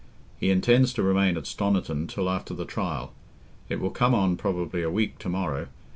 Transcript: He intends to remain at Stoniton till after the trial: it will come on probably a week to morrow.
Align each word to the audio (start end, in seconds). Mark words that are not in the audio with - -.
He 0.39 0.49
intends 0.49 0.93
to 0.93 1.03
remain 1.03 1.37
at 1.37 1.43
Stoniton 1.45 2.07
till 2.09 2.27
after 2.27 2.55
the 2.55 2.65
trial: 2.65 3.13
it 3.69 3.79
will 3.79 3.91
come 3.91 4.15
on 4.15 4.35
probably 4.35 4.81
a 4.81 4.89
week 4.89 5.19
to 5.19 5.29
morrow. 5.29 5.67